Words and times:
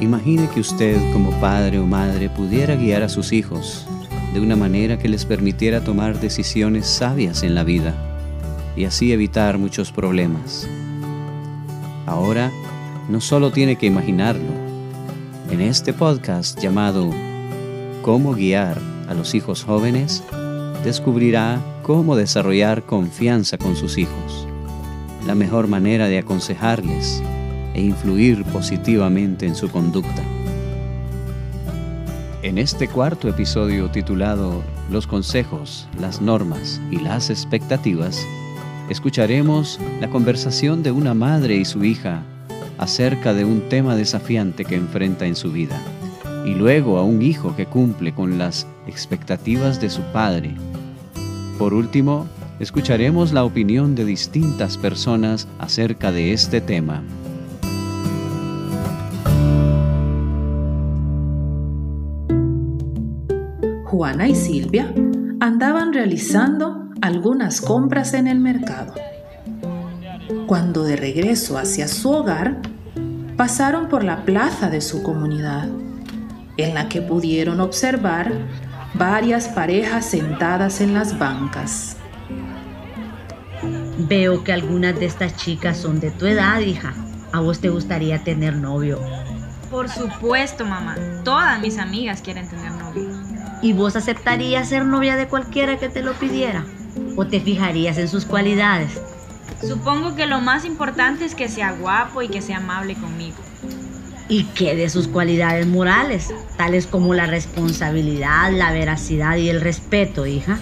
Imagine 0.00 0.48
que 0.54 0.60
usted 0.60 0.96
como 1.12 1.32
padre 1.40 1.80
o 1.80 1.86
madre 1.86 2.30
pudiera 2.30 2.76
guiar 2.76 3.02
a 3.02 3.08
sus 3.08 3.32
hijos 3.32 3.84
de 4.32 4.40
una 4.40 4.54
manera 4.54 4.96
que 4.96 5.08
les 5.08 5.24
permitiera 5.24 5.82
tomar 5.82 6.20
decisiones 6.20 6.86
sabias 6.86 7.42
en 7.42 7.56
la 7.56 7.64
vida 7.64 7.94
y 8.76 8.84
así 8.84 9.12
evitar 9.12 9.58
muchos 9.58 9.90
problemas. 9.90 10.68
Ahora, 12.06 12.52
no 13.08 13.20
solo 13.20 13.50
tiene 13.50 13.74
que 13.74 13.86
imaginarlo. 13.86 14.52
En 15.50 15.60
este 15.60 15.92
podcast 15.92 16.60
llamado 16.60 17.10
Cómo 18.02 18.34
guiar 18.34 18.78
a 19.08 19.14
los 19.14 19.34
hijos 19.34 19.64
jóvenes, 19.64 20.22
descubrirá 20.84 21.60
cómo 21.82 22.14
desarrollar 22.14 22.84
confianza 22.84 23.58
con 23.58 23.74
sus 23.74 23.98
hijos, 23.98 24.46
la 25.26 25.34
mejor 25.34 25.66
manera 25.66 26.06
de 26.06 26.18
aconsejarles 26.18 27.20
e 27.78 27.80
influir 27.80 28.42
positivamente 28.46 29.46
en 29.46 29.54
su 29.54 29.70
conducta. 29.70 30.22
En 32.42 32.58
este 32.58 32.88
cuarto 32.88 33.28
episodio 33.28 33.88
titulado 33.88 34.64
Los 34.90 35.06
consejos, 35.06 35.86
las 36.00 36.20
normas 36.20 36.80
y 36.90 36.98
las 36.98 37.30
expectativas, 37.30 38.20
escucharemos 38.90 39.78
la 40.00 40.10
conversación 40.10 40.82
de 40.82 40.90
una 40.90 41.14
madre 41.14 41.54
y 41.54 41.64
su 41.64 41.84
hija 41.84 42.24
acerca 42.78 43.32
de 43.32 43.44
un 43.44 43.68
tema 43.68 43.94
desafiante 43.94 44.64
que 44.64 44.74
enfrenta 44.74 45.26
en 45.26 45.36
su 45.36 45.52
vida, 45.52 45.80
y 46.44 46.54
luego 46.54 46.98
a 46.98 47.04
un 47.04 47.22
hijo 47.22 47.54
que 47.54 47.66
cumple 47.66 48.12
con 48.12 48.38
las 48.38 48.66
expectativas 48.88 49.80
de 49.80 49.90
su 49.90 50.02
padre. 50.12 50.52
Por 51.60 51.74
último, 51.74 52.26
escucharemos 52.58 53.32
la 53.32 53.44
opinión 53.44 53.94
de 53.94 54.04
distintas 54.04 54.76
personas 54.78 55.46
acerca 55.60 56.10
de 56.10 56.32
este 56.32 56.60
tema. 56.60 57.04
Juana 63.98 64.28
y 64.28 64.36
Silvia 64.36 64.94
andaban 65.40 65.92
realizando 65.92 66.88
algunas 67.02 67.60
compras 67.60 68.14
en 68.14 68.28
el 68.28 68.38
mercado. 68.38 68.94
Cuando 70.46 70.84
de 70.84 70.94
regreso 70.94 71.58
hacia 71.58 71.88
su 71.88 72.12
hogar, 72.12 72.58
pasaron 73.36 73.88
por 73.88 74.04
la 74.04 74.24
plaza 74.24 74.70
de 74.70 74.82
su 74.82 75.02
comunidad, 75.02 75.68
en 76.58 76.74
la 76.74 76.88
que 76.88 77.02
pudieron 77.02 77.58
observar 77.58 78.30
varias 78.94 79.48
parejas 79.48 80.06
sentadas 80.06 80.80
en 80.80 80.94
las 80.94 81.18
bancas. 81.18 81.96
Veo 84.08 84.44
que 84.44 84.52
algunas 84.52 84.96
de 85.00 85.06
estas 85.06 85.34
chicas 85.34 85.76
son 85.76 85.98
de 85.98 86.12
tu 86.12 86.26
edad, 86.26 86.60
hija. 86.60 86.94
¿A 87.32 87.40
vos 87.40 87.58
te 87.58 87.68
gustaría 87.68 88.22
tener 88.22 88.54
novio? 88.54 89.00
Por 89.72 89.88
supuesto, 89.88 90.64
mamá. 90.64 90.94
Todas 91.24 91.60
mis 91.60 91.78
amigas 91.78 92.22
quieren 92.22 92.48
tener 92.48 92.70
novio. 92.70 92.77
¿Y 93.60 93.72
vos 93.72 93.96
aceptarías 93.96 94.68
ser 94.68 94.84
novia 94.84 95.16
de 95.16 95.26
cualquiera 95.26 95.78
que 95.78 95.88
te 95.88 96.02
lo 96.02 96.12
pidiera? 96.14 96.64
¿O 97.16 97.26
te 97.26 97.40
fijarías 97.40 97.98
en 97.98 98.08
sus 98.08 98.24
cualidades? 98.24 99.00
Supongo 99.66 100.14
que 100.14 100.26
lo 100.26 100.40
más 100.40 100.64
importante 100.64 101.24
es 101.24 101.34
que 101.34 101.48
sea 101.48 101.72
guapo 101.72 102.22
y 102.22 102.28
que 102.28 102.40
sea 102.40 102.58
amable 102.58 102.94
conmigo. 102.94 103.36
¿Y 104.28 104.44
qué 104.44 104.76
de 104.76 104.88
sus 104.88 105.08
cualidades 105.08 105.66
morales, 105.66 106.32
tales 106.56 106.86
como 106.86 107.14
la 107.14 107.26
responsabilidad, 107.26 108.52
la 108.52 108.72
veracidad 108.72 109.36
y 109.36 109.48
el 109.48 109.60
respeto, 109.60 110.26
hija? 110.26 110.58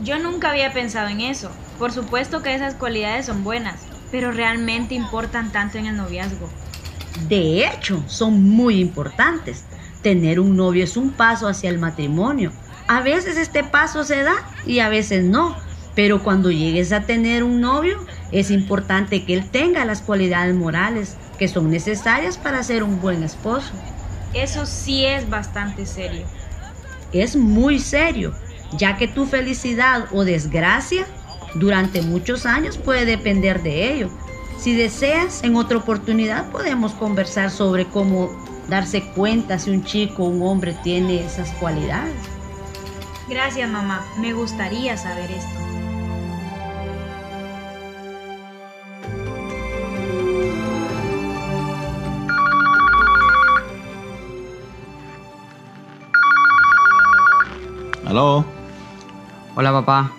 Yo 0.00 0.18
nunca 0.18 0.50
había 0.50 0.72
pensado 0.72 1.08
en 1.08 1.20
eso. 1.20 1.50
Por 1.78 1.92
supuesto 1.92 2.42
que 2.42 2.54
esas 2.54 2.74
cualidades 2.74 3.26
son 3.26 3.44
buenas, 3.44 3.80
pero 4.10 4.32
realmente 4.32 4.94
importan 4.94 5.52
tanto 5.52 5.76
en 5.76 5.86
el 5.86 5.96
noviazgo. 5.96 6.48
De 7.28 7.66
hecho, 7.66 8.02
son 8.06 8.42
muy 8.42 8.80
importantes. 8.80 9.64
Tener 10.04 10.38
un 10.38 10.54
novio 10.54 10.84
es 10.84 10.98
un 10.98 11.12
paso 11.12 11.48
hacia 11.48 11.70
el 11.70 11.78
matrimonio. 11.78 12.52
A 12.88 13.00
veces 13.00 13.38
este 13.38 13.64
paso 13.64 14.04
se 14.04 14.22
da 14.22 14.34
y 14.66 14.80
a 14.80 14.90
veces 14.90 15.24
no. 15.24 15.56
Pero 15.94 16.22
cuando 16.22 16.50
llegues 16.50 16.92
a 16.92 17.06
tener 17.06 17.42
un 17.42 17.62
novio, 17.62 17.98
es 18.30 18.50
importante 18.50 19.24
que 19.24 19.32
él 19.32 19.48
tenga 19.50 19.86
las 19.86 20.02
cualidades 20.02 20.54
morales 20.54 21.16
que 21.38 21.48
son 21.48 21.70
necesarias 21.70 22.36
para 22.36 22.62
ser 22.62 22.82
un 22.82 23.00
buen 23.00 23.22
esposo. 23.22 23.72
Eso 24.34 24.66
sí 24.66 25.06
es 25.06 25.30
bastante 25.30 25.86
serio. 25.86 26.26
Es 27.14 27.34
muy 27.34 27.78
serio, 27.78 28.34
ya 28.76 28.98
que 28.98 29.08
tu 29.08 29.24
felicidad 29.24 30.08
o 30.12 30.24
desgracia 30.24 31.06
durante 31.54 32.02
muchos 32.02 32.44
años 32.44 32.76
puede 32.76 33.06
depender 33.06 33.62
de 33.62 33.94
ello. 33.94 34.10
Si 34.58 34.76
deseas, 34.76 35.42
en 35.44 35.56
otra 35.56 35.78
oportunidad 35.78 36.50
podemos 36.50 36.92
conversar 36.92 37.50
sobre 37.50 37.86
cómo 37.86 38.30
darse 38.68 39.02
cuenta 39.14 39.58
si 39.58 39.70
un 39.70 39.84
chico 39.84 40.24
o 40.24 40.28
un 40.28 40.42
hombre 40.42 40.74
tiene 40.82 41.24
esas 41.24 41.50
cualidades. 41.52 42.14
Gracias 43.28 43.70
mamá, 43.70 44.04
me 44.18 44.32
gustaría 44.32 44.96
saber 44.96 45.30
esto. 45.30 45.60
¿Aló? 58.06 58.44
Hola 59.56 59.72
papá, 59.72 60.12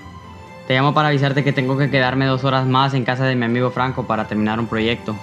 te 0.67 0.73
llamo 0.73 0.93
para 0.93 1.09
avisarte 1.09 1.43
que 1.43 1.53
tengo 1.53 1.77
que 1.77 1.91
quedarme 1.91 2.25
dos 2.25 2.43
horas 2.43 2.65
más 2.65 2.93
en 2.95 3.05
casa 3.05 3.25
de 3.25 3.35
mi 3.35 3.45
amigo 3.45 3.69
Franco 3.69 4.07
para 4.07 4.27
terminar 4.27 4.59
un 4.59 4.67
proyecto. 4.67 5.15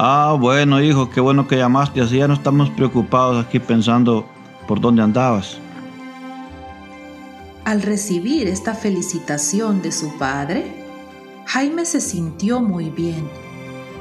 Ah, 0.00 0.36
bueno, 0.38 0.80
hijo, 0.80 1.10
qué 1.10 1.20
bueno 1.20 1.48
que 1.48 1.56
llamaste. 1.56 2.00
Así 2.00 2.18
ya 2.18 2.28
no 2.28 2.34
estamos 2.34 2.70
preocupados 2.70 3.44
aquí 3.44 3.58
pensando 3.58 4.24
por 4.68 4.80
dónde 4.80 5.02
andabas. 5.02 5.58
Al 7.64 7.82
recibir 7.82 8.46
esta 8.46 8.74
felicitación 8.74 9.82
de 9.82 9.90
su 9.90 10.16
padre, 10.16 10.84
Jaime 11.46 11.84
se 11.84 12.00
sintió 12.00 12.60
muy 12.60 12.90
bien 12.90 13.28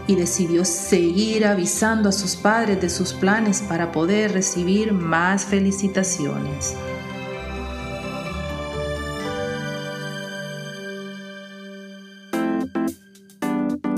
y 0.05 0.13
decidió 0.13 0.65
seguir 0.65 1.47
avisando 1.47 2.09
a 2.09 2.11
sus 2.11 2.35
padres 2.35 2.79
de 2.79 2.91
sus 2.91 3.13
planes 3.13 3.63
para 3.63 3.91
poder 3.91 4.33
recibir 4.33 4.93
más 4.93 5.45
felicitaciones. 5.45 6.77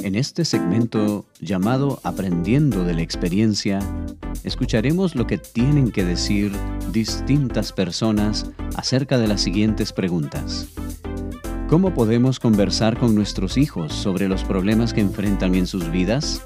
En 0.10 0.16
este 0.16 0.44
segmento 0.44 1.28
llamado 1.40 2.00
Aprendiendo 2.04 2.84
de 2.84 2.96
la 2.96 3.04
experiencia, 3.04 3.78
escucharemos 4.44 5.14
lo 5.14 5.28
que 5.28 5.38
tienen 5.38 5.92
que 5.92 6.04
decir 6.04 6.52
distintas 6.92 7.72
personas 7.72 8.50
acerca 8.76 9.20
de 9.20 9.28
las 9.28 9.42
siguientes 9.42 9.94
preguntas. 9.94 10.68
¿Cómo 11.68 11.94
podemos 11.94 12.40
conversar 12.40 12.98
con 12.98 13.14
nuestros 13.14 13.56
hijos 13.56 13.94
sobre 13.94 14.28
los 14.28 14.44
problemas 14.44 14.96
que 14.96 15.02
enfrentan 15.02 15.54
en 15.54 15.68
sus 15.68 15.92
vidas? 15.92 16.42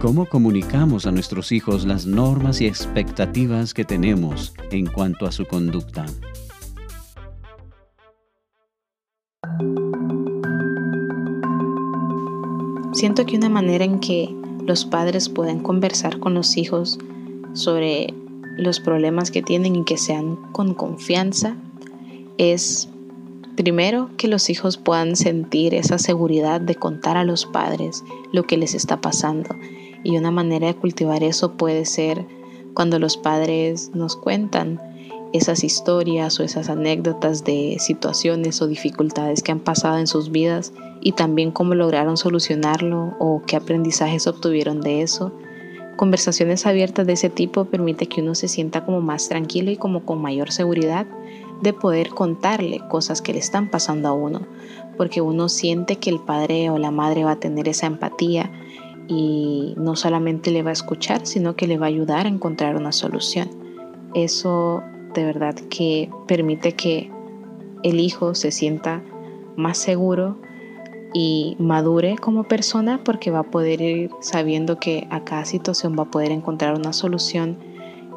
¿Cómo 0.00 0.24
comunicamos 0.24 1.04
a 1.04 1.12
nuestros 1.12 1.52
hijos 1.52 1.84
las 1.84 2.06
normas 2.06 2.62
y 2.62 2.68
expectativas 2.68 3.74
que 3.74 3.84
tenemos 3.84 4.54
en 4.70 4.86
cuanto 4.86 5.26
a 5.26 5.32
su 5.32 5.44
conducta? 5.44 6.06
Siento 12.92 13.24
que 13.24 13.36
una 13.36 13.48
manera 13.48 13.84
en 13.84 14.00
que 14.00 14.34
los 14.66 14.84
padres 14.84 15.28
pueden 15.28 15.60
conversar 15.60 16.18
con 16.18 16.34
los 16.34 16.56
hijos 16.56 16.98
sobre 17.54 18.14
los 18.56 18.80
problemas 18.80 19.30
que 19.30 19.42
tienen 19.42 19.76
y 19.76 19.84
que 19.84 19.96
sean 19.96 20.36
con 20.52 20.74
confianza 20.74 21.56
es 22.36 22.90
primero 23.56 24.10
que 24.18 24.28
los 24.28 24.50
hijos 24.50 24.76
puedan 24.76 25.16
sentir 25.16 25.74
esa 25.74 25.98
seguridad 25.98 26.60
de 26.60 26.74
contar 26.74 27.16
a 27.16 27.24
los 27.24 27.46
padres 27.46 28.04
lo 28.30 28.44
que 28.44 28.58
les 28.58 28.74
está 28.74 29.00
pasando. 29.00 29.56
Y 30.04 30.18
una 30.18 30.30
manera 30.30 30.66
de 30.66 30.74
cultivar 30.74 31.22
eso 31.22 31.52
puede 31.52 31.86
ser 31.86 32.26
cuando 32.74 32.98
los 32.98 33.16
padres 33.16 33.90
nos 33.94 34.16
cuentan 34.16 34.80
esas 35.32 35.64
historias 35.64 36.38
o 36.38 36.42
esas 36.42 36.68
anécdotas 36.68 37.44
de 37.44 37.76
situaciones 37.78 38.60
o 38.60 38.66
dificultades 38.66 39.42
que 39.42 39.52
han 39.52 39.60
pasado 39.60 39.98
en 39.98 40.06
sus 40.06 40.30
vidas 40.30 40.72
y 41.00 41.12
también 41.12 41.50
cómo 41.50 41.74
lograron 41.74 42.16
solucionarlo 42.16 43.16
o 43.18 43.42
qué 43.46 43.56
aprendizajes 43.56 44.26
obtuvieron 44.26 44.80
de 44.80 45.02
eso. 45.02 45.32
Conversaciones 45.96 46.66
abiertas 46.66 47.06
de 47.06 47.14
ese 47.14 47.30
tipo 47.30 47.64
permite 47.66 48.06
que 48.06 48.22
uno 48.22 48.34
se 48.34 48.48
sienta 48.48 48.84
como 48.84 49.00
más 49.00 49.28
tranquilo 49.28 49.70
y 49.70 49.76
como 49.76 50.04
con 50.04 50.20
mayor 50.20 50.50
seguridad 50.52 51.06
de 51.62 51.72
poder 51.72 52.10
contarle 52.10 52.80
cosas 52.88 53.22
que 53.22 53.32
le 53.32 53.38
están 53.38 53.70
pasando 53.70 54.08
a 54.08 54.12
uno, 54.12 54.46
porque 54.96 55.20
uno 55.20 55.48
siente 55.48 55.96
que 55.96 56.10
el 56.10 56.18
padre 56.18 56.70
o 56.70 56.78
la 56.78 56.90
madre 56.90 57.24
va 57.24 57.32
a 57.32 57.40
tener 57.40 57.68
esa 57.68 57.86
empatía 57.86 58.50
y 59.06 59.74
no 59.76 59.96
solamente 59.96 60.50
le 60.50 60.62
va 60.62 60.70
a 60.70 60.74
escuchar, 60.74 61.26
sino 61.26 61.56
que 61.56 61.66
le 61.66 61.78
va 61.78 61.86
a 61.86 61.88
ayudar 61.88 62.26
a 62.26 62.30
encontrar 62.30 62.76
una 62.76 62.92
solución. 62.92 63.50
Eso 64.14 64.82
de 65.14 65.24
verdad 65.24 65.54
que 65.70 66.10
permite 66.26 66.72
que 66.72 67.10
el 67.82 68.00
hijo 68.00 68.34
se 68.34 68.50
sienta 68.50 69.02
más 69.56 69.78
seguro 69.78 70.36
y 71.12 71.56
madure 71.58 72.16
como 72.16 72.44
persona 72.44 73.02
porque 73.04 73.30
va 73.30 73.40
a 73.40 73.50
poder 73.50 73.80
ir 73.80 74.10
sabiendo 74.20 74.78
que 74.78 75.06
a 75.10 75.24
cada 75.24 75.44
situación 75.44 75.96
va 75.98 76.04
a 76.04 76.10
poder 76.10 76.30
encontrar 76.30 76.74
una 76.74 76.92
solución, 76.92 77.58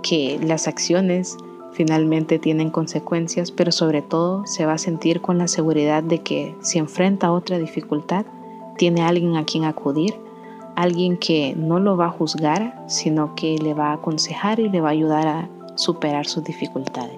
que 0.02 0.40
las 0.42 0.68
acciones 0.68 1.38
finalmente 1.74 2.40
tienen 2.40 2.70
consecuencias, 2.70 3.52
pero 3.52 3.72
sobre 3.72 4.02
todo 4.02 4.46
se 4.46 4.66
va 4.66 4.74
a 4.74 4.78
sentir 4.78 5.22
con 5.22 5.38
la 5.38 5.48
seguridad 5.48 6.04
de 6.04 6.20
que 6.20 6.56
si 6.62 6.80
enfrenta 6.80 7.32
otra 7.32 7.60
dificultad, 7.60 8.26
tiene 8.78 9.02
alguien 9.02 9.36
a 9.36 9.46
quien 9.46 9.66
acudir, 9.66 10.16
alguien 10.76 11.18
que 11.18 11.54
no 11.58 11.80
lo 11.80 11.98
va 11.98 12.08
a 12.08 12.12
juzgar, 12.12 12.84
sino 12.88 13.36
que 13.36 13.58
le 13.58 13.74
va 13.74 13.90
a 13.90 13.94
aconsejar 13.94 14.60
y 14.60 14.70
le 14.70 14.80
va 14.80 14.90
a 14.90 14.92
ayudar 14.92 15.28
a 15.28 15.50
superar 15.76 16.26
sus 16.26 16.44
dificultades. 16.44 17.18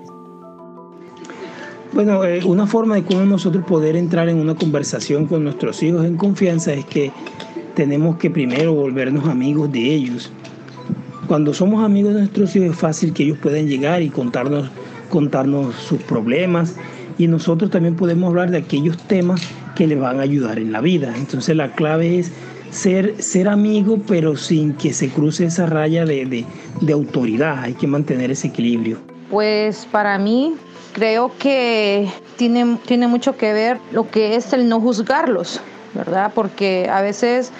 Bueno, 1.94 2.24
eh, 2.25 2.44
una 2.44 2.68
forma 2.68 2.95
de 2.95 3.04
cómo 3.04 3.21
nosotros 3.21 3.63
poder 3.65 3.95
entrar 3.95 4.27
en 4.30 4.38
una 4.38 4.56
conversación 4.56 5.25
con 5.25 5.44
nuestros 5.44 5.81
hijos 5.81 6.06
en 6.06 6.18
confianza 6.18 6.74
es 6.74 6.86
que 6.86 7.12
tenemos 7.75 8.18
que 8.18 8.30
primero 8.30 8.74
volvernos 8.74 9.27
amigos 9.27 9.71
de 9.71 9.94
ellos. 9.95 10.31
Cuando 11.27 11.54
somos 11.54 11.83
amigos 11.83 12.13
de 12.13 12.21
nuestros 12.21 12.56
hijos 12.56 12.71
es 12.71 12.77
fácil 12.77 13.13
que 13.13 13.24
ellos 13.24 13.38
puedan 13.38 13.68
llegar 13.68 14.01
y 14.01 14.09
contarnos, 14.09 14.69
contarnos 15.09 15.75
sus 15.75 16.01
problemas 16.04 16.75
y 17.18 17.27
nosotros 17.27 17.71
también 17.71 17.95
podemos 17.95 18.30
hablar 18.30 18.51
de 18.51 18.57
aquellos 18.57 18.98
temas 18.98 19.42
que 19.75 19.88
les 19.88 20.00
van 20.00 20.19
a 20.19 20.24
ayudar 20.24 20.59
en 20.59 20.71
la 20.71 20.81
vida. 20.81 21.13
Entonces 21.15 21.56
la 21.56 21.74
clave 21.74 22.19
es 22.19 22.31
ser, 22.77 23.21
ser 23.21 23.50
amigo 23.50 24.00
pero 24.07 24.35
sin 24.38 24.74
que 24.74 24.94
se 24.94 25.09
cruce 25.09 25.45
esa 25.45 25.65
raya 25.65 26.06
de, 26.06 26.45
de 26.81 26.94
autoridad. 26.94 27.59
Hay 27.63 27.74
que 27.74 27.88
mantener 27.88 28.31
ese 28.31 28.47
equilibrio. 28.47 29.00
Pues 29.29 29.88
para 29.91 30.18
mí 30.18 30.53
creo 30.94 31.31
que 31.39 32.07
tiene, 32.38 32.77
tiene 32.85 33.07
mucho 33.07 33.35
que 33.35 33.51
ver 33.51 33.79
lo 33.91 34.09
que 34.09 34.35
es 34.35 34.53
el 34.53 34.69
no 34.69 34.79
juzgarlos, 34.79 35.59
¿verdad? 35.94 36.31
Porque 36.33 36.89
a 36.91 37.01
veces 37.01 37.51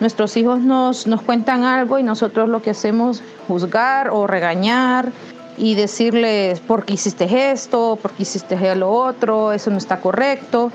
nuestros 0.00 0.36
hijos 0.36 0.60
nos, 0.60 1.06
nos 1.06 1.22
cuentan 1.22 1.62
algo 1.64 1.98
y 1.98 2.02
nosotros 2.02 2.48
lo 2.48 2.60
que 2.60 2.70
hacemos 2.70 3.20
es 3.20 3.24
juzgar 3.46 4.10
o 4.10 4.26
regañar 4.26 5.12
y 5.56 5.76
decirles 5.76 6.58
por 6.60 6.84
qué 6.84 6.94
hiciste 6.94 7.52
esto, 7.52 7.96
por 8.02 8.10
qué 8.12 8.24
hiciste 8.24 8.74
lo 8.74 8.90
otro, 8.90 9.52
eso 9.52 9.70
no 9.70 9.78
está 9.78 10.00
correcto, 10.00 10.72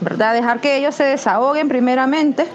¿verdad? 0.00 0.34
Dejar 0.34 0.60
que 0.60 0.76
ellos 0.76 0.94
se 0.94 1.04
desahoguen 1.04 1.68
primeramente 1.68 2.46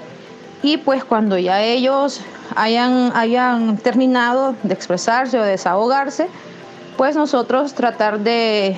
y 0.66 0.78
pues 0.78 1.06
cuando 1.06 1.38
ya 1.38 1.62
ellos 1.62 2.22
hayan, 2.56 3.12
hayan 3.16 3.78
terminado 3.78 4.56
de 4.64 4.74
expresarse 4.74 5.40
o 5.40 5.44
de 5.44 5.52
desahogarse, 5.52 6.28
pues 6.98 7.16
nosotros 7.16 7.76
tratar 7.76 8.20
de 8.20 8.76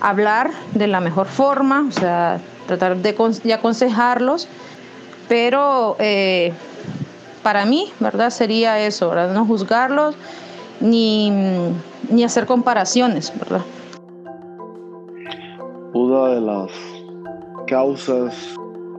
hablar 0.00 0.50
de 0.74 0.88
la 0.88 0.98
mejor 0.98 1.28
forma, 1.28 1.86
o 1.88 1.92
sea, 1.92 2.40
tratar 2.66 2.96
de, 2.96 3.54
aconsejarlos, 3.54 4.48
pero 5.28 5.94
eh, 6.00 6.52
para 7.44 7.64
mí, 7.64 7.92
¿verdad? 8.00 8.30
Sería 8.30 8.80
eso, 8.80 9.10
¿verdad? 9.10 9.32
No 9.32 9.46
juzgarlos 9.46 10.16
ni, 10.80 11.30
ni 12.10 12.24
hacer 12.24 12.44
comparaciones, 12.44 13.32
¿verdad? 13.38 13.62
Una 15.92 16.26
de 16.26 16.40
las 16.40 16.72
causas 17.68 18.34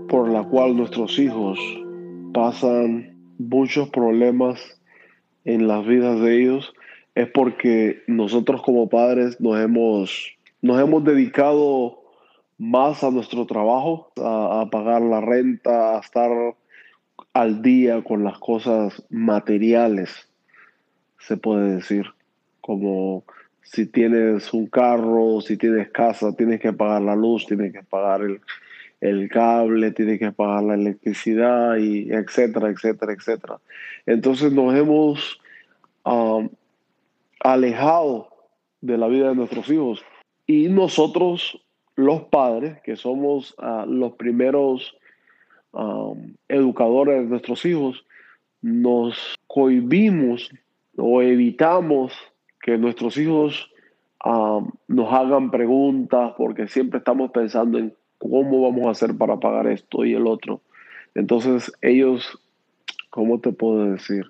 por 0.07 0.29
la 0.29 0.43
cual 0.43 0.77
nuestros 0.77 1.19
hijos 1.19 1.59
pasan 2.33 3.15
muchos 3.37 3.89
problemas 3.89 4.81
en 5.45 5.67
las 5.67 5.85
vidas 5.85 6.19
de 6.19 6.41
ellos 6.41 6.73
es 7.15 7.29
porque 7.29 8.03
nosotros 8.07 8.61
como 8.61 8.89
padres 8.89 9.39
nos 9.41 9.59
hemos 9.59 10.37
nos 10.61 10.79
hemos 10.79 11.03
dedicado 11.03 12.01
más 12.57 13.03
a 13.03 13.09
nuestro 13.09 13.47
trabajo, 13.47 14.11
a, 14.17 14.67
pagar 14.71 15.01
la 15.01 15.19
renta, 15.19 15.97
a 15.97 15.99
estar 15.99 16.29
al 17.33 17.61
día 17.63 18.03
con 18.03 18.23
las 18.23 18.37
cosas 18.37 19.03
materiales, 19.09 20.29
se 21.17 21.37
puede 21.37 21.77
decir, 21.77 22.05
como 22.61 23.23
si 23.63 23.87
tienes 23.87 24.53
un 24.53 24.67
carro, 24.67 25.41
si 25.41 25.57
tienes 25.57 25.89
casa, 25.89 26.35
tienes 26.35 26.59
que 26.59 26.71
pagar 26.71 27.01
la 27.01 27.15
luz, 27.15 27.47
tienes 27.47 27.73
que 27.73 27.81
pagar 27.81 28.21
el, 28.21 28.41
cable, 29.29 29.91
tienes 29.91 30.19
que 30.19 30.31
pagar 30.31 30.63
la 30.63 30.75
electricidad, 30.75 31.77
y 31.77 32.11
etcétera, 32.11 32.69
etcétera, 32.69 33.13
etcétera. 33.13 33.59
Entonces 34.05 34.51
nos 34.53 34.75
hemos 34.75 35.41
um, 36.05 36.49
alejado 37.39 38.29
de 38.81 38.97
la 38.97 39.07
vida 39.07 39.29
de 39.29 39.35
nuestros 39.35 39.69
hijos 39.69 40.03
y 40.45 40.67
nosotros, 40.69 41.63
los 41.95 42.23
padres, 42.23 42.81
que 42.81 42.95
somos 42.95 43.55
ah, 43.59 43.85
los 43.87 44.13
primeros 44.13 44.95
educadores 46.49 47.23
de 47.23 47.29
nuestros 47.29 47.65
hijos, 47.65 48.05
nos 48.61 49.35
cohibimos 49.47 50.51
o 50.97 51.21
evitamos 51.21 52.13
que 52.61 52.77
nuestros 52.77 53.15
hijos 53.15 53.71
nos 54.89 55.13
hagan 55.13 55.49
preguntas 55.49 56.33
porque 56.37 56.67
siempre 56.67 56.97
estamos 56.97 57.31
pensando 57.31 57.79
en 57.79 57.95
cómo 58.21 58.61
vamos 58.61 58.85
a 58.85 58.91
hacer 58.91 59.17
para 59.17 59.39
pagar 59.39 59.67
esto 59.67 60.05
y 60.05 60.13
el 60.13 60.27
otro. 60.27 60.61
Entonces 61.15 61.71
ellos, 61.81 62.39
¿cómo 63.09 63.39
te 63.39 63.51
puedo 63.51 63.91
decir? 63.91 64.25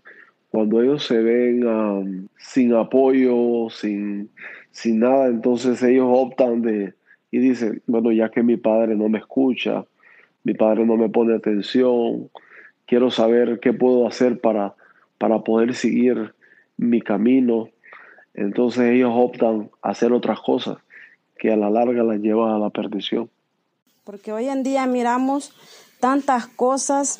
Cuando 0.49 0.81
ellos 0.81 1.03
se 1.03 1.21
ven 1.21 2.29
sin 2.37 2.73
apoyo, 2.73 3.69
sin, 3.69 4.29
sin 4.71 4.99
nada, 4.99 5.27
entonces 5.27 5.83
ellos 5.83 6.07
optan 6.09 6.61
de 6.61 6.93
y 7.31 7.39
dicen, 7.39 7.81
bueno, 7.87 8.11
ya 8.11 8.29
que 8.29 8.43
mi 8.43 8.57
padre 8.57 8.95
no 8.95 9.07
me 9.07 9.19
escucha, 9.19 9.85
mi 10.43 10.53
padre 10.53 10.85
no 10.85 10.97
me 10.97 11.07
pone 11.07 11.33
atención, 11.33 12.29
quiero 12.85 13.09
saber 13.09 13.59
qué 13.61 13.71
puedo 13.71 14.05
hacer 14.05 14.39
para, 14.41 14.75
para 15.17 15.39
poder 15.39 15.73
seguir 15.73 16.33
mi 16.75 17.01
camino. 17.01 17.69
Entonces 18.33 18.91
ellos 18.91 19.11
optan 19.13 19.69
a 19.81 19.91
hacer 19.91 20.11
otras 20.11 20.41
cosas 20.41 20.77
que 21.37 21.51
a 21.51 21.57
la 21.57 21.69
larga 21.69 22.03
las 22.03 22.19
llevan 22.19 22.53
a 22.53 22.59
la 22.59 22.69
perdición. 22.69 23.29
Porque 24.03 24.33
hoy 24.33 24.49
en 24.49 24.63
día 24.63 24.87
miramos 24.87 25.53
tantas 25.99 26.47
cosas 26.47 27.19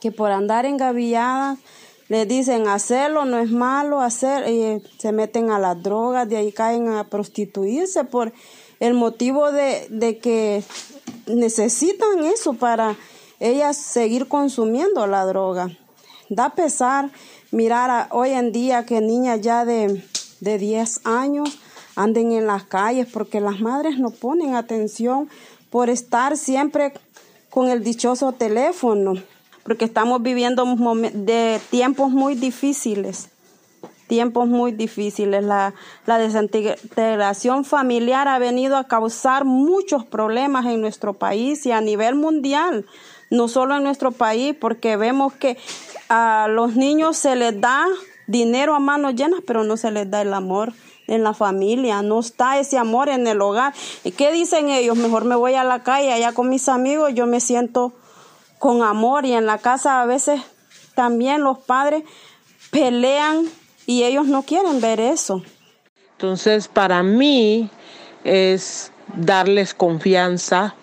que 0.00 0.12
por 0.12 0.30
andar 0.30 0.64
engavilladas 0.64 1.58
le 2.06 2.26
dicen 2.26 2.68
hacerlo 2.68 3.24
no 3.24 3.40
es 3.40 3.50
malo, 3.50 4.00
hacer, 4.00 4.48
y 4.48 4.80
se 5.00 5.10
meten 5.10 5.50
a 5.50 5.58
las 5.58 5.82
drogas, 5.82 6.28
de 6.28 6.36
ahí 6.36 6.52
caen 6.52 6.92
a 6.92 7.08
prostituirse 7.08 8.04
por 8.04 8.32
el 8.78 8.94
motivo 8.94 9.50
de, 9.50 10.20
que 10.22 10.62
necesitan 11.26 12.24
eso 12.24 12.54
para 12.54 12.96
ellas 13.40 13.76
seguir 13.76 14.28
consumiendo 14.28 15.08
la 15.08 15.24
droga. 15.24 15.76
Da 16.28 16.50
pesar 16.50 17.10
mirar 17.50 18.06
hoy 18.12 18.30
en 18.30 18.52
día 18.52 18.86
que 18.86 19.00
niñas 19.00 19.40
ya 19.40 19.64
de, 19.64 20.04
de 20.38 20.56
10 20.56 21.00
años 21.04 21.58
anden 21.96 22.32
en 22.32 22.46
las 22.46 22.64
calles 22.64 23.08
porque 23.12 23.40
las 23.40 23.60
madres 23.60 23.98
no 23.98 24.10
ponen 24.10 24.54
atención 24.54 25.28
por 25.70 25.88
estar 25.88 26.36
siempre 26.36 26.92
con 27.48 27.68
el 27.68 27.82
dichoso 27.82 28.32
teléfono 28.32 29.14
porque 29.62 29.84
estamos 29.84 30.22
viviendo 30.22 30.64
de 31.12 31.60
tiempos 31.70 32.10
muy 32.10 32.34
difíciles, 32.34 33.28
tiempos 34.06 34.48
muy 34.48 34.72
difíciles. 34.72 35.44
La, 35.44 35.74
la 36.06 36.18
desintegración 36.18 37.64
familiar 37.64 38.26
ha 38.26 38.38
venido 38.38 38.76
a 38.76 38.88
causar 38.88 39.44
muchos 39.44 40.04
problemas 40.04 40.66
en 40.66 40.80
nuestro 40.80 41.14
país 41.14 41.66
y 41.66 41.72
a 41.72 41.80
nivel 41.80 42.14
mundial, 42.14 42.86
no 43.30 43.48
solo 43.48 43.76
en 43.76 43.84
nuestro 43.84 44.10
país, 44.10 44.56
porque 44.58 44.96
vemos 44.96 45.34
que 45.34 45.56
a 46.08 46.48
los 46.50 46.74
niños 46.74 47.16
se 47.16 47.36
les 47.36 47.60
da 47.60 47.86
dinero 48.26 48.74
a 48.74 48.80
manos 48.80 49.14
llenas, 49.14 49.40
pero 49.46 49.62
no 49.62 49.76
se 49.76 49.90
les 49.90 50.10
da 50.10 50.22
el 50.22 50.34
amor 50.34 50.72
en 51.10 51.24
la 51.24 51.34
familia, 51.34 52.02
no 52.02 52.20
está 52.20 52.58
ese 52.58 52.78
amor 52.78 53.08
en 53.08 53.26
el 53.26 53.42
hogar. 53.42 53.74
¿Y 54.04 54.12
qué 54.12 54.32
dicen 54.32 54.70
ellos? 54.70 54.96
Mejor 54.96 55.24
me 55.24 55.34
voy 55.34 55.54
a 55.54 55.64
la 55.64 55.82
calle 55.82 56.12
allá 56.12 56.32
con 56.32 56.48
mis 56.48 56.68
amigos, 56.68 57.12
yo 57.14 57.26
me 57.26 57.40
siento 57.40 57.92
con 58.58 58.82
amor 58.82 59.26
y 59.26 59.32
en 59.32 59.44
la 59.44 59.58
casa 59.58 60.00
a 60.02 60.06
veces 60.06 60.40
también 60.94 61.42
los 61.42 61.58
padres 61.58 62.04
pelean 62.70 63.46
y 63.86 64.04
ellos 64.04 64.26
no 64.26 64.42
quieren 64.42 64.80
ver 64.80 65.00
eso. 65.00 65.42
Entonces 66.12 66.68
para 66.68 67.02
mí 67.02 67.68
es 68.22 68.92
darles 69.16 69.74
confianza, 69.74 70.74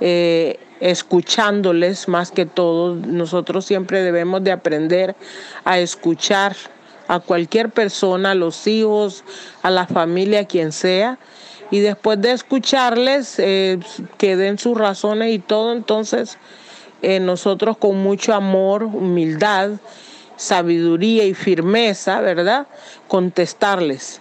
eh, 0.00 0.58
escuchándoles 0.80 2.08
más 2.08 2.30
que 2.30 2.44
todo. 2.44 2.94
Nosotros 2.94 3.64
siempre 3.64 4.02
debemos 4.02 4.44
de 4.44 4.52
aprender 4.52 5.16
a 5.64 5.78
escuchar 5.78 6.56
a 7.10 7.20
cualquier 7.20 7.70
persona, 7.70 8.32
a 8.32 8.34
los 8.34 8.66
hijos, 8.66 9.24
a 9.62 9.70
la 9.70 9.86
familia, 9.86 10.46
quien 10.46 10.72
sea. 10.72 11.18
Y 11.70 11.80
después 11.80 12.20
de 12.20 12.32
escucharles, 12.32 13.38
eh, 13.38 13.78
que 14.18 14.36
den 14.36 14.58
sus 14.58 14.76
razones 14.76 15.32
y 15.32 15.38
todo, 15.38 15.72
entonces 15.72 16.38
nosotros 17.02 17.78
con 17.78 17.96
mucho 17.96 18.34
amor, 18.34 18.82
humildad, 18.82 19.70
sabiduría 20.36 21.24
y 21.24 21.34
firmeza, 21.34 22.20
¿verdad? 22.20 22.66
Contestarles 23.08 24.20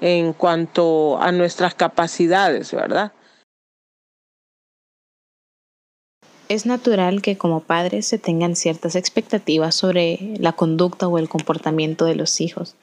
en 0.00 0.32
cuanto 0.32 1.20
a 1.22 1.30
nuestras 1.30 1.74
capacidades, 1.74 2.72
¿verdad? 2.72 3.12
Es 6.48 6.66
natural 6.66 7.22
que 7.22 7.38
como 7.38 7.60
padres 7.60 8.06
se 8.06 8.18
tengan 8.18 8.56
ciertas 8.56 8.94
expectativas 8.94 9.74
sobre 9.74 10.34
la 10.38 10.52
conducta 10.52 11.08
o 11.08 11.18
el 11.18 11.28
comportamiento 11.28 12.04
de 12.04 12.14
los 12.14 12.40
hijos, 12.40 12.74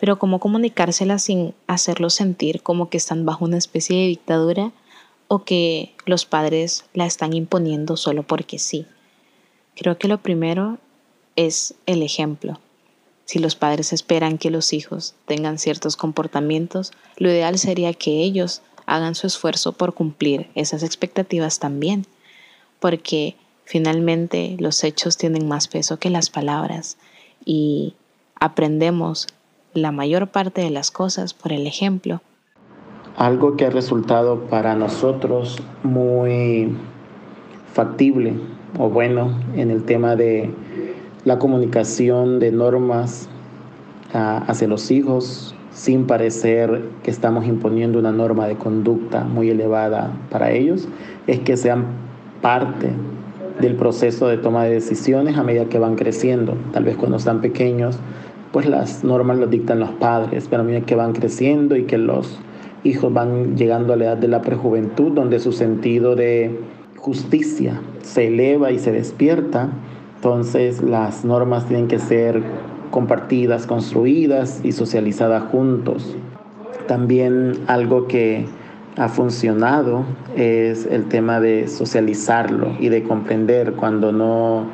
pero 0.00 0.18
cómo 0.18 0.40
comunicárselas 0.40 1.22
sin 1.22 1.54
hacerlos 1.66 2.14
sentir 2.14 2.62
como 2.62 2.88
que 2.88 2.96
están 2.96 3.24
bajo 3.24 3.44
una 3.44 3.58
especie 3.58 3.96
de 3.96 4.08
dictadura 4.08 4.72
o 5.28 5.44
que 5.44 5.94
los 6.04 6.26
padres 6.26 6.84
la 6.94 7.06
están 7.06 7.32
imponiendo 7.32 7.96
solo 7.96 8.22
porque 8.22 8.58
sí. 8.58 8.86
Creo 9.76 9.96
que 9.98 10.08
lo 10.08 10.18
primero 10.18 10.78
es 11.36 11.74
el 11.86 12.02
ejemplo. 12.02 12.60
Si 13.24 13.38
los 13.38 13.54
padres 13.54 13.92
esperan 13.92 14.36
que 14.36 14.50
los 14.50 14.72
hijos 14.72 15.14
tengan 15.26 15.58
ciertos 15.58 15.96
comportamientos, 15.96 16.92
lo 17.16 17.30
ideal 17.30 17.58
sería 17.58 17.94
que 17.94 18.22
ellos 18.22 18.62
hagan 18.84 19.14
su 19.14 19.26
esfuerzo 19.26 19.72
por 19.72 19.94
cumplir 19.94 20.50
esas 20.54 20.82
expectativas 20.82 21.58
también, 21.58 22.06
porque 22.82 23.36
finalmente 23.64 24.56
los 24.58 24.82
hechos 24.82 25.16
tienen 25.16 25.46
más 25.46 25.68
peso 25.68 25.98
que 25.98 26.10
las 26.10 26.30
palabras 26.30 26.98
y 27.44 27.94
aprendemos 28.40 29.28
la 29.72 29.92
mayor 29.92 30.26
parte 30.28 30.62
de 30.62 30.70
las 30.70 30.90
cosas 30.90 31.32
por 31.32 31.52
el 31.52 31.68
ejemplo. 31.68 32.22
Algo 33.16 33.56
que 33.56 33.66
ha 33.66 33.70
resultado 33.70 34.46
para 34.48 34.74
nosotros 34.74 35.58
muy 35.84 36.76
factible 37.72 38.34
o 38.76 38.90
bueno 38.90 39.40
en 39.54 39.70
el 39.70 39.84
tema 39.84 40.16
de 40.16 40.50
la 41.24 41.38
comunicación 41.38 42.40
de 42.40 42.50
normas 42.50 43.28
ah, 44.12 44.42
hacia 44.48 44.66
los 44.66 44.90
hijos 44.90 45.54
sin 45.70 46.08
parecer 46.08 46.90
que 47.04 47.12
estamos 47.12 47.46
imponiendo 47.46 48.00
una 48.00 48.10
norma 48.10 48.48
de 48.48 48.56
conducta 48.56 49.22
muy 49.22 49.50
elevada 49.50 50.12
para 50.30 50.50
ellos, 50.50 50.88
es 51.28 51.38
que 51.38 51.56
sean 51.56 52.10
parte 52.42 52.90
del 53.60 53.76
proceso 53.76 54.28
de 54.28 54.36
toma 54.36 54.64
de 54.64 54.74
decisiones 54.74 55.38
a 55.38 55.42
medida 55.42 55.66
que 55.66 55.78
van 55.78 55.94
creciendo. 55.94 56.54
Tal 56.72 56.84
vez 56.84 56.96
cuando 56.96 57.16
están 57.16 57.40
pequeños, 57.40 57.98
pues 58.52 58.66
las 58.66 59.02
normas 59.02 59.38
las 59.38 59.48
dictan 59.48 59.80
los 59.80 59.90
padres, 59.92 60.48
pero 60.50 60.62
a 60.62 60.64
medida 60.64 60.82
que 60.82 60.94
van 60.94 61.12
creciendo 61.12 61.76
y 61.76 61.84
que 61.84 61.96
los 61.96 62.38
hijos 62.84 63.12
van 63.12 63.56
llegando 63.56 63.92
a 63.92 63.96
la 63.96 64.04
edad 64.04 64.16
de 64.18 64.28
la 64.28 64.42
prejuventud, 64.42 65.12
donde 65.12 65.38
su 65.38 65.52
sentido 65.52 66.16
de 66.16 66.58
justicia 66.96 67.80
se 68.02 68.28
eleva 68.28 68.72
y 68.72 68.78
se 68.78 68.92
despierta, 68.92 69.70
entonces 70.16 70.82
las 70.82 71.24
normas 71.24 71.66
tienen 71.66 71.88
que 71.88 71.98
ser 71.98 72.42
compartidas, 72.90 73.66
construidas 73.66 74.60
y 74.62 74.72
socializadas 74.72 75.44
juntos. 75.44 76.16
También 76.86 77.54
algo 77.66 78.06
que 78.06 78.46
ha 78.96 79.08
funcionado 79.08 80.04
es 80.36 80.86
el 80.86 81.06
tema 81.06 81.40
de 81.40 81.68
socializarlo 81.68 82.76
y 82.78 82.88
de 82.88 83.02
comprender 83.02 83.72
cuando 83.72 84.12
no, 84.12 84.66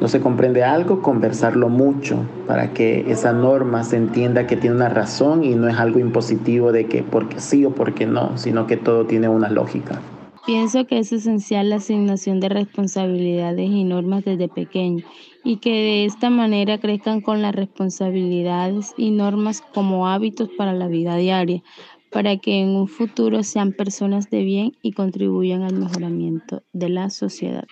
no 0.00 0.08
se 0.08 0.20
comprende 0.20 0.62
algo, 0.64 1.02
conversarlo 1.02 1.68
mucho 1.68 2.24
para 2.46 2.72
que 2.72 3.10
esa 3.10 3.32
norma 3.32 3.84
se 3.84 3.96
entienda 3.96 4.46
que 4.46 4.56
tiene 4.56 4.76
una 4.76 4.88
razón 4.88 5.44
y 5.44 5.54
no 5.54 5.68
es 5.68 5.76
algo 5.76 5.98
impositivo 5.98 6.72
de 6.72 6.86
que 6.86 7.02
porque 7.02 7.40
sí 7.40 7.64
o 7.64 7.70
porque 7.70 8.06
no, 8.06 8.36
sino 8.36 8.66
que 8.66 8.76
todo 8.76 9.06
tiene 9.06 9.28
una 9.28 9.48
lógica. 9.48 10.00
Pienso 10.46 10.86
que 10.86 10.98
es 10.98 11.12
esencial 11.12 11.70
la 11.70 11.76
asignación 11.76 12.40
de 12.40 12.48
responsabilidades 12.48 13.68
y 13.70 13.84
normas 13.84 14.24
desde 14.24 14.48
pequeño 14.48 15.04
y 15.44 15.56
que 15.56 15.70
de 15.70 16.04
esta 16.06 16.30
manera 16.30 16.78
crezcan 16.78 17.20
con 17.20 17.42
las 17.42 17.54
responsabilidades 17.54 18.94
y 18.96 19.10
normas 19.10 19.62
como 19.74 20.08
hábitos 20.08 20.48
para 20.56 20.72
la 20.72 20.88
vida 20.88 21.16
diaria, 21.16 21.62
para 22.10 22.36
que 22.38 22.60
en 22.60 22.70
un 22.70 22.88
futuro 22.88 23.42
sean 23.42 23.72
personas 23.72 24.30
de 24.30 24.42
bien 24.42 24.72
y 24.82 24.92
contribuyan 24.92 25.62
al 25.62 25.74
mejoramiento 25.74 26.62
de 26.72 26.88
la 26.88 27.10
sociedad. 27.10 27.64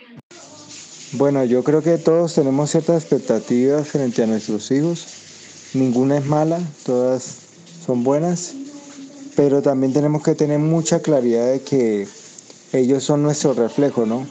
Bueno, 1.12 1.44
yo 1.44 1.64
creo 1.64 1.82
que 1.82 1.98
todos 1.98 2.34
tenemos 2.34 2.70
ciertas 2.70 3.02
expectativas 3.02 3.88
frente 3.88 4.22
a 4.22 4.26
nuestros 4.26 4.70
hijos. 4.70 5.06
Ninguna 5.74 6.18
es 6.18 6.26
mala, 6.26 6.60
todas 6.84 7.46
son 7.84 8.04
buenas, 8.04 8.54
pero 9.34 9.62
también 9.62 9.92
tenemos 9.92 10.22
que 10.22 10.34
tener 10.34 10.58
mucha 10.58 11.00
claridad 11.00 11.50
de 11.52 11.62
que 11.62 12.06
ellos 12.72 13.04
son 13.04 13.22
nuestro 13.22 13.54
reflejo, 13.54 14.04
¿no? 14.04 14.26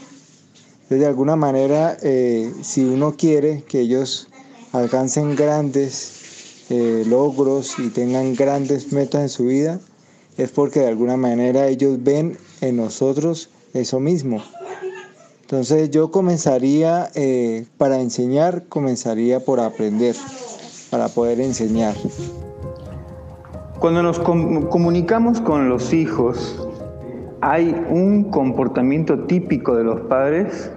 De 0.89 1.05
alguna 1.05 1.35
manera, 1.35 1.97
eh, 2.01 2.53
si 2.61 2.85
uno 2.85 3.15
quiere 3.17 3.63
que 3.67 3.81
ellos 3.81 4.29
alcancen 4.71 5.35
grandes 5.35 6.65
eh, 6.69 7.03
logros 7.07 7.79
y 7.79 7.89
tengan 7.89 8.35
grandes 8.35 8.93
metas 8.93 9.21
en 9.21 9.29
su 9.29 9.45
vida, 9.45 9.79
es 10.37 10.51
porque 10.51 10.81
de 10.81 10.87
alguna 10.87 11.17
manera 11.17 11.67
ellos 11.67 11.97
ven 12.03 12.37
en 12.61 12.77
nosotros 12.77 13.49
eso 13.73 13.99
mismo. 13.99 14.41
Entonces 15.41 15.89
yo 15.91 16.11
comenzaría, 16.11 17.09
eh, 17.15 17.65
para 17.77 18.01
enseñar, 18.01 18.65
comenzaría 18.67 19.39
por 19.39 19.59
aprender, 19.59 20.15
para 20.89 21.07
poder 21.07 21.39
enseñar. 21.39 21.95
Cuando 23.79 24.03
nos 24.03 24.19
comunicamos 24.19 25.39
con 25.39 25.69
los 25.69 25.93
hijos, 25.93 26.67
hay 27.41 27.69
un 27.89 28.25
comportamiento 28.25 29.19
típico 29.25 29.75
de 29.75 29.83
los 29.83 30.01
padres 30.01 30.71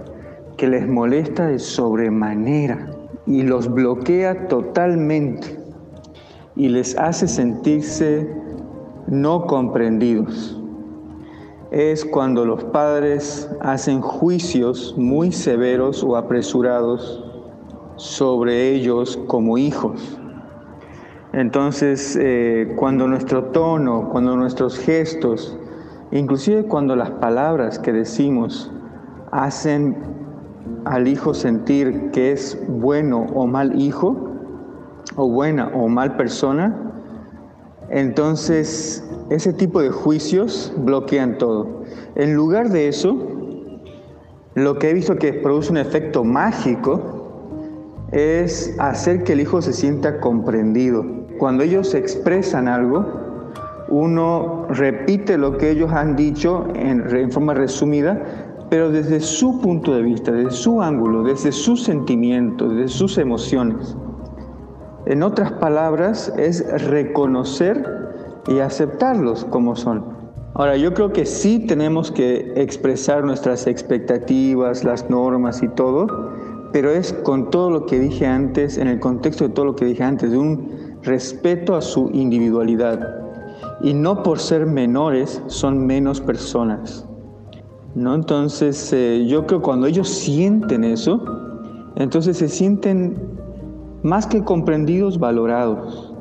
que 0.57 0.69
les 0.69 0.87
molesta 0.87 1.47
de 1.47 1.59
sobremanera 1.59 2.91
y 3.27 3.43
los 3.43 3.73
bloquea 3.73 4.47
totalmente 4.49 5.59
y 6.55 6.69
les 6.69 6.97
hace 6.99 7.27
sentirse 7.27 8.29
no 9.11 9.47
comprendidos. 9.47 10.59
Es 11.71 12.05
cuando 12.05 12.47
los 12.47 12.65
padres 12.65 13.51
hacen 13.61 14.01
juicios 14.01 14.95
muy 14.97 15.31
severos 15.31 16.03
o 16.03 16.17
apresurados 16.17 17.23
sobre 17.97 18.71
ellos 18.71 19.19
como 19.27 19.59
hijos. 19.59 20.19
Entonces, 21.33 22.19
eh, 22.19 22.75
cuando 22.77 23.07
nuestro 23.07 23.45
tono, 23.45 24.09
cuando 24.11 24.37
nuestros 24.37 24.79
gestos, 24.79 25.57
Inclusive 26.13 26.65
cuando 26.65 26.97
las 26.97 27.11
palabras 27.11 27.79
que 27.79 27.93
decimos 27.93 28.71
hacen 29.31 29.97
al 30.85 31.07
hijo 31.07 31.35
sentir 31.35 32.11
que 32.11 32.33
es 32.33 32.61
bueno 32.69 33.27
o 33.33 33.47
mal 33.47 33.81
hijo, 33.81 34.17
o 35.17 35.29
buena 35.29 35.69
o 35.69 35.89
mal 35.89 36.17
persona, 36.17 36.90
entonces 37.91 39.05
ese 39.31 39.53
tipo 39.53 39.81
de 39.83 39.91
juicios 39.91 40.73
bloquean 40.77 41.39
todo. 41.39 41.83
En 42.15 42.35
lugar 42.35 42.71
de 42.71 42.89
eso, 42.89 43.17
lo 44.55 44.79
que 44.79 44.91
he 44.91 44.95
visto 44.95 45.17
que 45.17 45.33
produce 45.33 45.71
un 45.71 45.77
efecto 45.77 46.25
mágico 46.25 47.21
es 48.13 48.75
hacer 48.79 49.23
que 49.23 49.35
el 49.35 49.41
hijo 49.41 49.63
se 49.63 49.73
sienta 49.73 50.21
comprendido. 50.21 51.05
Cuando 51.39 51.63
ellos 51.63 51.95
expresan 51.95 52.69
algo, 52.69 53.07
uno 53.89 54.67
repite 54.69 55.39
lo 55.39 55.59
que 55.59 55.71
ellos 55.71 55.93
han 55.93 56.17
dicho 56.17 56.67
en, 56.75 57.31
forma 57.31 57.55
resumida, 57.55 58.21
pero 58.69 58.91
desde 58.91 59.21
su 59.21 59.61
punto 59.61 59.95
de 59.95 60.03
vista, 60.03 60.33
desde 60.33 60.53
su 60.53 60.81
ángulo, 60.81 61.25
desde 61.25 61.51
sus 61.51 61.83
sentimientos, 61.83 62.75
desde 62.75 62.89
sus 62.89 63.19
emociones. 63.19 63.97
En 65.07 65.23
otras 65.23 65.53
palabras, 65.53 66.33
es 66.37 66.65
reconocer 66.85 68.11
y 68.49 68.59
aceptarlos 68.61 69.45
como 69.45 69.77
son. 69.77 70.05
Ahora, 70.55 70.77
yo 70.77 70.93
creo 70.95 71.13
que 71.13 71.27
sí 71.27 71.67
tenemos 71.67 72.11
que 72.11 72.53
expresar 72.57 73.25
nuestras 73.25 73.67
expectativas, 73.67 74.85
las 74.85 75.09
normas 75.09 75.63
y 75.63 75.69
todo, 75.69 76.07
pero 76.73 76.91
es 76.91 77.13
con 77.13 77.51
todo 77.51 77.71
lo 77.71 77.87
que 77.87 77.99
dije 77.99 78.27
antes, 78.27 78.79
en 78.79 78.89
el 78.89 79.01
contexto 79.01 79.49
de 79.49 79.55
todo 79.55 79.65
lo 79.67 79.77
que 79.77 79.85
dije 79.85 80.03
antes, 80.03 80.31
de 80.31 80.39
un 80.39 80.99
respeto 81.03 81.75
a 81.75 81.81
su 81.81 82.11
individualidad 82.13 83.21
y 83.83 83.95
no 83.95 84.23
por 84.23 84.39
ser 84.39 84.67
menores 84.67 85.43
son 85.47 85.87
menos 85.87 86.21
personas. 86.21 87.07
¿no? 87.95 88.15
Entonces, 88.15 88.93
eh, 88.93 89.27
yo 89.27 89.47
creo 89.47 89.61
que 89.61 89.65
cuando 89.65 89.87
ellos 89.87 90.09
sienten 90.09 90.85
eso, 90.85 91.25
entonces 91.97 92.37
se 92.37 92.49
sienten 92.49 93.40
más 94.03 94.27
que 94.27 94.43
comprendidos, 94.43 95.19
valorados. 95.19 96.15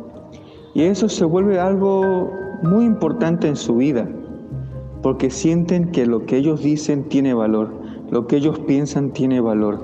Y 0.74 0.84
eso 0.84 1.10
se 1.10 1.26
vuelve 1.26 1.60
algo 1.60 2.32
muy 2.64 2.86
importante 2.86 3.48
en 3.48 3.56
su 3.56 3.78
vida, 3.78 4.08
porque 5.02 5.30
sienten 5.30 5.92
que 5.92 6.06
lo 6.06 6.26
que 6.26 6.38
ellos 6.38 6.62
dicen 6.62 7.08
tiene 7.10 7.34
valor, 7.34 7.72
lo 8.12 8.28
que 8.28 8.38
ellos 8.38 8.60
piensan 8.60 9.12
tiene 9.12 9.40
valor. 9.40 9.80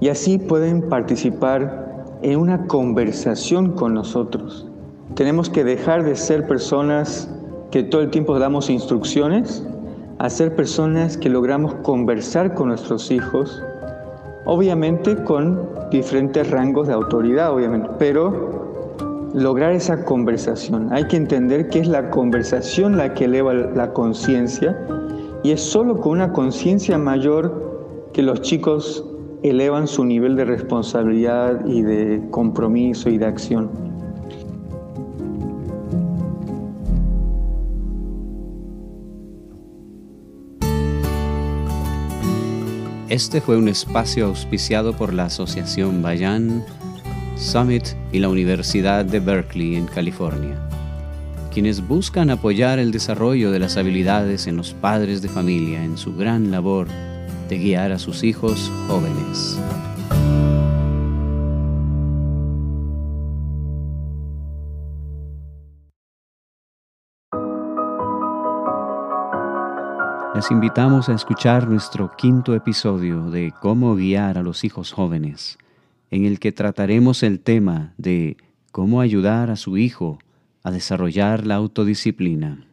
Y 0.00 0.08
así 0.08 0.38
pueden 0.38 0.88
participar 0.88 2.04
en 2.22 2.38
una 2.38 2.66
conversación 2.66 3.72
con 3.72 3.94
nosotros. 3.94 4.66
Tenemos 5.14 5.48
que 5.48 5.64
dejar 5.64 6.04
de 6.04 6.16
ser 6.16 6.46
personas 6.46 7.30
que 7.70 7.82
todo 7.82 8.02
el 8.02 8.10
tiempo 8.10 8.38
damos 8.38 8.70
instrucciones, 8.70 9.66
a 10.18 10.30
ser 10.30 10.54
personas 10.56 11.16
que 11.16 11.28
logramos 11.28 11.74
conversar 11.76 12.54
con 12.54 12.68
nuestros 12.68 13.10
hijos, 13.10 13.62
obviamente 14.46 15.16
con 15.24 15.68
diferentes 15.90 16.50
rangos 16.50 16.88
de 16.88 16.94
autoridad, 16.94 17.52
obviamente, 17.52 17.90
pero 17.98 18.66
lograr 19.34 19.72
esa 19.72 20.04
conversación. 20.04 20.92
Hay 20.92 21.06
que 21.08 21.16
entender 21.16 21.68
que 21.68 21.80
es 21.80 21.88
la 21.88 22.10
conversación 22.10 22.96
la 22.96 23.12
que 23.12 23.26
eleva 23.26 23.52
la 23.52 23.92
conciencia 23.92 24.78
Y 25.42 25.50
es 25.50 25.60
solo 25.60 26.00
con 26.00 26.12
una 26.12 26.32
conciencia 26.32 26.96
mayor 26.96 28.08
que 28.12 28.22
los 28.22 28.40
chicos 28.40 29.04
elevan 29.42 29.86
su 29.86 30.04
nivel 30.04 30.34
de 30.36 30.44
responsabilidad 30.44 31.66
y 31.66 31.82
de 31.82 32.22
compromiso 32.30 33.10
y 33.10 33.18
de 33.18 33.26
acción. 33.26 33.85
Este 43.16 43.40
fue 43.40 43.56
un 43.56 43.66
espacio 43.66 44.26
auspiciado 44.26 44.92
por 44.92 45.14
la 45.14 45.24
Asociación 45.24 46.02
Bayan, 46.02 46.62
Summit 47.34 47.82
y 48.12 48.18
la 48.18 48.28
Universidad 48.28 49.06
de 49.06 49.20
Berkeley 49.20 49.76
en 49.76 49.86
California, 49.86 50.58
quienes 51.50 51.80
buscan 51.88 52.28
apoyar 52.28 52.78
el 52.78 52.92
desarrollo 52.92 53.50
de 53.52 53.58
las 53.58 53.78
habilidades 53.78 54.46
en 54.46 54.58
los 54.58 54.74
padres 54.74 55.22
de 55.22 55.30
familia 55.30 55.82
en 55.82 55.96
su 55.96 56.14
gran 56.14 56.50
labor 56.50 56.88
de 57.48 57.56
guiar 57.56 57.90
a 57.90 57.98
sus 57.98 58.22
hijos 58.22 58.70
jóvenes. 58.86 59.56
Les 70.36 70.50
invitamos 70.50 71.08
a 71.08 71.14
escuchar 71.14 71.66
nuestro 71.66 72.14
quinto 72.14 72.54
episodio 72.54 73.30
de 73.30 73.54
Cómo 73.62 73.96
guiar 73.96 74.36
a 74.36 74.42
los 74.42 74.64
hijos 74.64 74.92
jóvenes, 74.92 75.56
en 76.10 76.26
el 76.26 76.40
que 76.40 76.52
trataremos 76.52 77.22
el 77.22 77.40
tema 77.40 77.94
de 77.96 78.36
cómo 78.70 79.00
ayudar 79.00 79.50
a 79.50 79.56
su 79.56 79.78
hijo 79.78 80.18
a 80.62 80.70
desarrollar 80.70 81.46
la 81.46 81.54
autodisciplina. 81.54 82.66